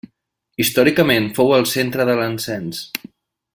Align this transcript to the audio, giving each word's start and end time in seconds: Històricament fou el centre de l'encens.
Històricament 0.63 1.27
fou 1.37 1.53
el 1.59 1.69
centre 1.73 2.09
de 2.11 2.17
l'encens. 2.21 2.83